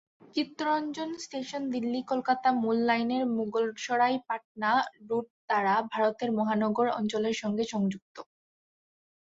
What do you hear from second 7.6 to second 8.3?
সংযুক্ত।